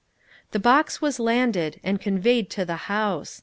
The 0.49 0.57
box 0.57 0.99
was 0.99 1.19
landed, 1.19 1.79
and 1.83 2.01
conveyed 2.01 2.49
to 2.49 2.65
the 2.65 2.89
house. 2.89 3.39